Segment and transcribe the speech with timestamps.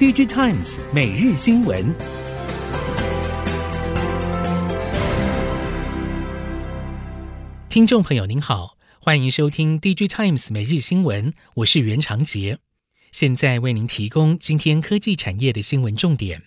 [0.00, 1.94] DigiTimes 每日新闻，
[7.68, 12.60] 听众朋友您好，欢迎收听 DigiTimes 每日新闻，我是袁长杰，
[13.12, 16.44] 现在为您提供今天科技产业的新闻重点。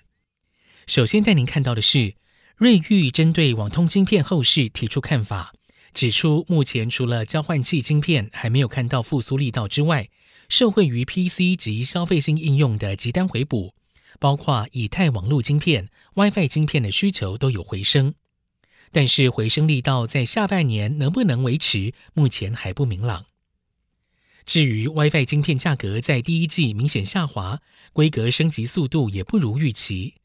[0.87, 2.15] 首先带您看到的是，
[2.55, 5.53] 瑞昱针对网通晶片后市提出看法，
[5.93, 10.09] 指出目前除了交换器晶片还没有看到复苏力道之外，
[10.49, 13.73] 受惠于 PC 及消费性应用的急单回补，
[14.19, 18.13] 包括以太网络晶片、WiFi 晶片的需求都有回升，
[18.91, 23.25] 但是回升力道在下半年能不能维持，目前还不明朗。
[24.45, 27.61] 至于 WiFi 晶片价格在第一季明显下滑，
[27.93, 30.15] 规格升级速度也不如预期。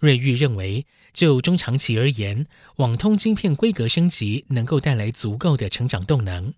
[0.00, 6.54] 瑞昱认为，就中长期而言，网通晶片规格升级能够带来足够的成长动能。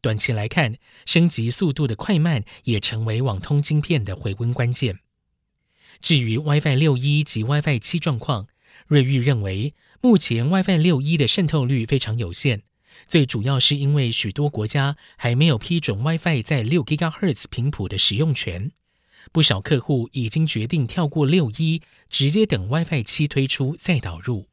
[0.00, 4.98] 短期来看，升级速度的快慢也成为网通晶片的回温关键。
[6.00, 8.46] 至于 WiFi 六一及 WiFi 七状况，
[8.86, 12.62] 瑞昱认为，目前 WiFi 六一的渗透率非常有限，
[13.06, 18.72] 最主要是因为许多国家还没有批准 WiFi 在六 GHz 频谱的使用权，
[19.32, 24.46] 不少客户已经决定跳过六一直接等 WiFi 七推出再导入。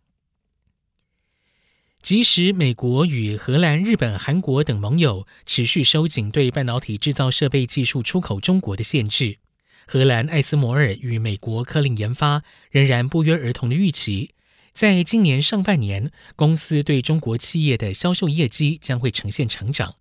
[2.02, 9.38] 即使美国与荷兰、日本、韩国等盟友持续收紧对半导体制造设备技术出口中国的限制，
[9.86, 14.32] 荷兰艾斯摩尔与美国科林研发仍然不约而同的预期，
[14.74, 19.96] 在今年上半年，公司对中国企业的销售业绩将会呈现成长。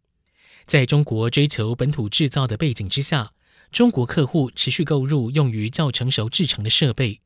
[0.66, 3.32] 在中国追求本土制造的背景之下，
[3.72, 7.20] 中国客户持续购入用于较成熟制成的设备。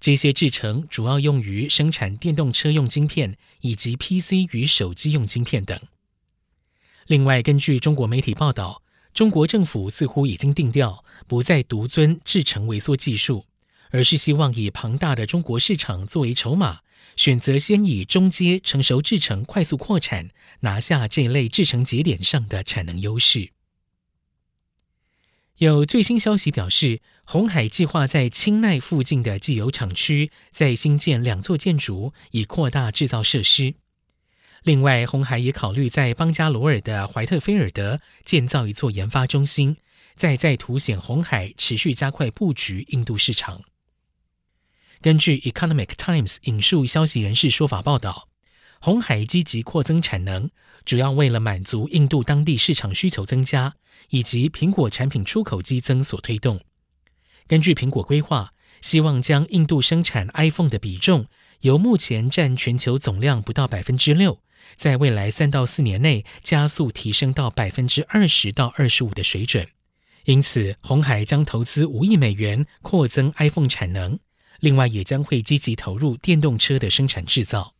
[0.00, 5.78] 这些制程主要用于生产电动车用晶片以及 PC 与手机用晶片等。
[7.06, 13.44] 另外，根据中国媒体报道，中国政府似乎已经定调，不再独尊制程微缩技术，
[13.90, 16.80] 而是希望以庞大的中国市场作为筹码，
[17.16, 20.30] 选择先以中阶成熟制程快速扩产，
[20.60, 23.50] 拿下这一类制程节点上的产能优势。
[25.58, 33.74] 有最新消息表示，鸿海计划在清奈附近的既有厂区再新建两座建筑，以扩大制造设施。
[34.64, 39.76] 另外，鸿海也考虑在邦加罗尔的怀特菲尔德建造一座研发中心，
[40.16, 43.62] 再再凸显红海持续加快布局印度市场。
[45.00, 48.28] 根据《Economic Times》引述消息人士说法报道。
[48.84, 50.50] 鸿海积极扩增产能，
[50.84, 53.76] 主要为了满足印度当地市场需求增加，
[54.10, 56.60] 以及苹果产品出口激增所推动。
[57.46, 58.52] 根据苹果规划，
[58.82, 61.24] 希望将印度生产 iPhone 的比重
[61.60, 64.38] 由目前占全球总量不到百分之六，
[64.76, 69.66] 在未来三到四年内加速提升到百分之二十到二十五的水准。
[70.26, 74.18] 因此，鸿海将投资五亿美元扩增 iPhone 产能，
[74.60, 77.72] 另外也将会积极投入电动车的生产制造。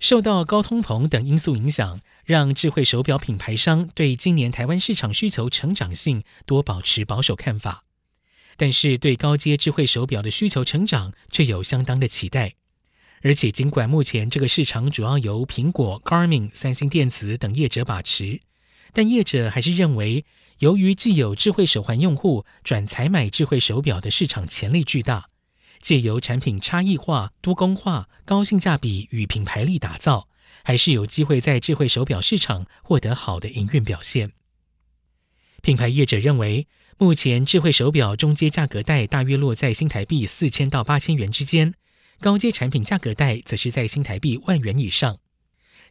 [0.00, 7.84] 受到高通膨等因素影响，让智慧手表品牌商对今年台湾市场需求成长性多保持保守看法。
[8.56, 12.54] 但是对高阶智慧手表的需求成长却有相当的期待。
[13.22, 18.40] 而且尽管目前这个市场主要由苹果、Garmin、三星电子等业者把持，
[18.92, 20.24] 但业者还是认为，
[20.60, 25.27] 由于既有智慧手环用户转采买智慧手表的市场潜力巨大。
[25.80, 30.28] 借由产品差异化、多工化、高性价比与品牌力打造，
[30.62, 34.32] 还是有机会在智慧手表市场获得好的营运表现。
[35.62, 36.66] 品牌业者认为，
[36.98, 41.74] 目前智慧手表中阶价格带大约落在新台币四千到八千元之间，
[42.20, 45.18] 高阶产品价格带则是在新台币万元以上。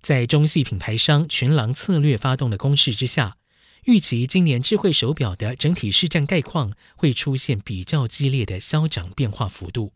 [0.02, 3.37] 在中系品牌商群狼策略发动的攻势之下，
[3.86, 9.94] 预期今年智慧手表的整体市占概况会出现比较激烈的消长变化幅度。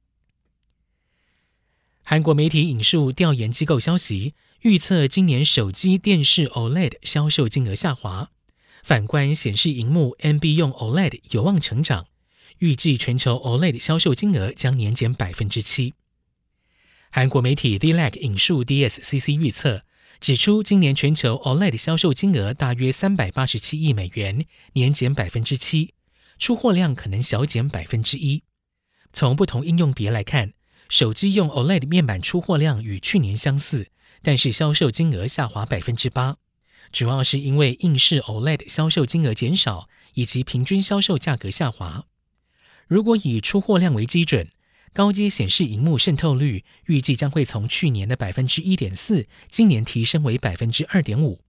[2.04, 8.32] 韩国媒体引述调研机构消息，预测今年手机电视 OLED 销售金额下滑，
[8.84, 12.08] 反观显示荧幕 NB 用 OLED 有望成长，
[12.60, 15.94] 预计全球 OLED 销售金额将年减百分之七。
[17.12, 19.84] 韩国媒体 d l a g 引述 DSCC 预测。
[20.22, 25.96] 指出，今年全球 OLED 销售金额大约三百八十七亿美元，年减百分之七，
[26.38, 28.44] 出货量可能小减百分之一。
[29.12, 30.54] 从不同应用别来看，
[30.90, 33.90] 手机用 OLED 面板出货量与去年相似，
[34.22, 36.38] 但是销售金额下滑百分之八，
[36.92, 42.06] 主要是因为硬式 OLED 销售金额减少，以及平均销售价格下滑。
[42.88, 44.48] 如果以出货量为基准，
[44.94, 51.40] 高阶显示荧幕渗透率预计将会从去年的百分之一点四，今年提升为百分之二点五。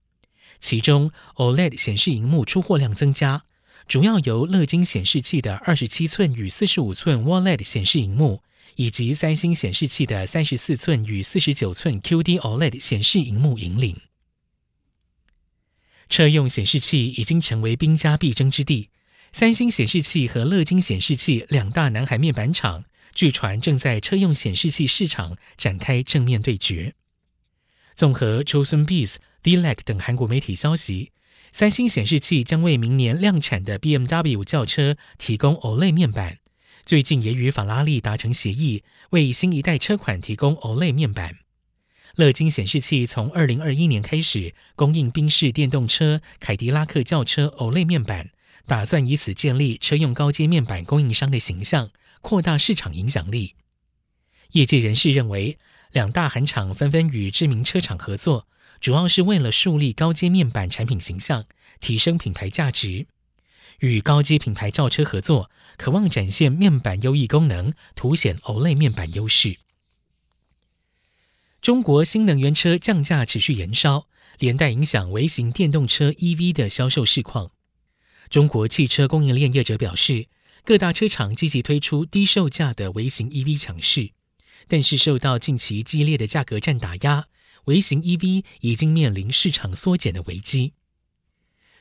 [0.59, 3.43] 其中，OLED 显示荧幕出货量增加，
[3.85, 8.41] 主要由乐金显示器的二十七寸与四十五寸 OLED 显示荧幕，
[8.75, 13.99] 以及三星显示器的三十四寸与四十九寸 QD OLED 显示荧幕引领。
[16.07, 18.89] 车用显示器已经成为兵家必争之地，
[19.33, 26.93] 三星显示器和乐金显示器两大南海面板厂，据传正在车用显示器市场展开正面对决。
[27.95, 31.11] 综合 Chosun Biz、D-LAC 等韩国媒体消息，
[31.51, 36.39] 三星显示器将为明年量产的 BMW 轿车提供 OLED 面板。
[36.85, 41.37] 最近也与法拉利达成协议，为新一代车款提供 OLED 面板。
[42.15, 48.31] 乐金显示器从二零二一年开始供应宾士电动车、凯迪拉克轿车 OLED 面板，
[48.65, 51.89] 打算以此建立车用高阶面板供应商的形象，
[52.23, 53.53] 扩大市场影响力。
[54.53, 55.59] 业界人士认为，
[55.91, 58.47] 两大韩厂纷纷与知名车厂合作，
[58.79, 61.45] 主要是为了树立高阶面板产品形象，
[61.81, 63.05] 提升品牌价值。
[63.79, 69.57] 与高阶品牌轿车合作，渴望展现面板优异功能，凸显 OLED 面板优势。
[71.61, 74.07] 中国新能源车降价持续延烧，
[74.39, 77.51] 连带影响微型电动车 EV 的销售市况。
[78.29, 80.27] 中国汽车供应链业者表示，
[80.65, 84.11] 各大车厂积极推出低售价的微型 EV 强势，
[84.69, 87.27] 但是受到近期激烈的价格战打压，
[87.65, 90.71] 微型 EV 已经面临市场缩减的危机。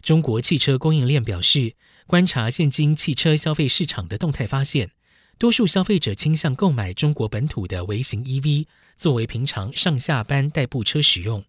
[0.03, 1.77] 中国汽车供应链表示，
[2.09, 4.91] 观察现今汽车消费市场的动态，发现
[5.39, 11.45] 多数消费者倾向购买中国本土的微型 EV，作为平常上下班代步车使用。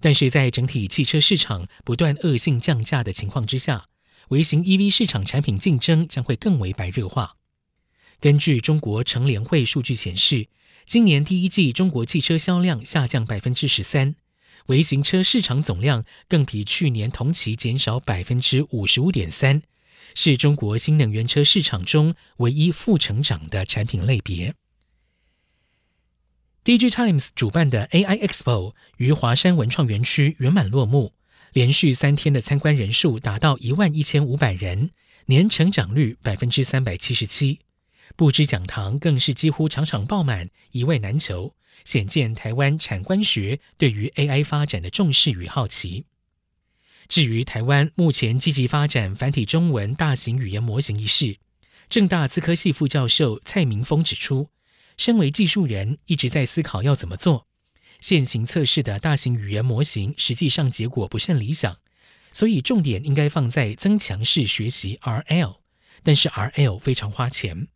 [0.00, 3.88] 但是在整体汽车市场不断恶性降价的情况之下，
[4.28, 7.36] 微型 EV 市场产品竞争将会更为白热化。
[8.20, 10.48] 根据中国乘联会数据显示，
[10.84, 14.14] 今年第一季中国汽车销量下降百分之十三。
[14.66, 19.62] 微型车市场总量更比去年同期减少百分之五十五点三，
[20.14, 24.54] 是中国新能源车市场中唯一负成长的产品类别。
[26.64, 31.14] DIGITIMES 主办的 AI Expo 于华山文创园区圆满落幕，
[31.52, 34.90] 连续三天的参观人数达到一万一千五百人，
[35.26, 37.60] 年成长率百分之三百七十七，
[38.16, 41.54] 布置讲堂更是几乎场场爆满，一位难求。
[41.84, 46.04] 显见台湾产官学对于 AI 发展的重视与好奇。
[47.08, 51.38] 至于台湾目前积极发展繁体中文大型语言模型一事，
[51.88, 54.50] 正大资科系副教授蔡明峰指出，
[54.98, 57.47] 身为技术人，一直在思考要怎么做。
[58.00, 61.76] 现行测试的大型语言模型实际上结果不甚理想，
[62.32, 65.58] 所以重点应该放在增强式学习 RL，
[66.02, 67.68] 但是 RL 非常花钱。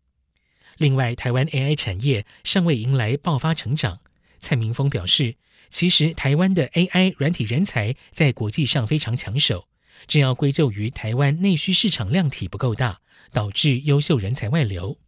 [0.78, 4.00] 另外，台湾 AI 产业尚未迎来爆发成长。
[4.40, 5.36] 蔡明峰表示，
[5.68, 9.68] 其实台湾的 AI 软体人才在国际上非常抢手，
[10.06, 13.00] 这要归咎于台湾内需市场量体不够大，
[13.32, 14.98] 导致优秀人才外流。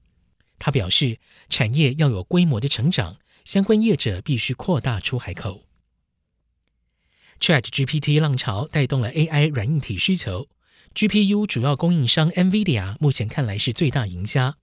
[0.58, 1.18] 他表示，
[1.50, 5.66] 产业要有规模的成长，相关业者必须扩大出海口。
[7.40, 10.48] ChatGPT 浪潮带动了 AI 软硬体需求
[10.94, 14.56] ，GPU 主要供应商 NVIDIA 目前看来是最大赢家。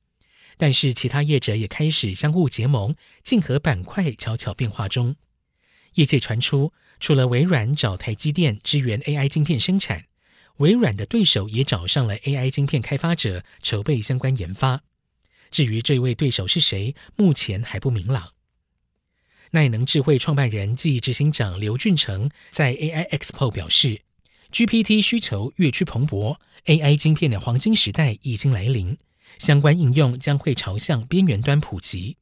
[0.58, 5.16] 但是，其他业者也开始相互结盟，竞合板块悄悄变化中。
[5.94, 10.06] 业界传出，除了微软找台积电支援 AI 晶片生产，
[10.58, 14.82] 微软的对手也找上了 AI 晶片开发者，筹备相关研发。
[15.50, 18.32] 至于这位对手是谁，目前还不明朗。
[19.54, 24.02] 耐能智慧创办人暨执行长刘俊成在 AI Expo 表示
[24.52, 28.98] ，GPT 需求越趋蓬勃，AI 晶片的黄金时代已经来临。
[29.40, 32.18] 相关应用将会朝向边缘端普及。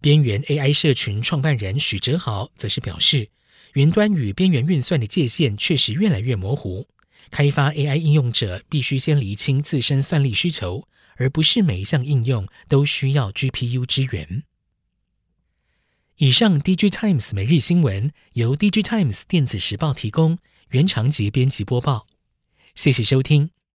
[0.00, 3.28] 边缘 AI 社群创办人许哲豪则是表示，
[3.74, 6.88] 云端与边缘运算的界限确实越来越模糊。
[7.30, 14.42] 开发 AI 应用者必须先厘清自身算力需求，而不是每一项应用都需要 GPU 支援。
[16.18, 20.38] 以上 DIGITIMES 每日新闻由 DIGITIMES 电子时报提供，
[20.70, 22.08] 原长节编辑播报。
[22.74, 23.50] 谢谢收听。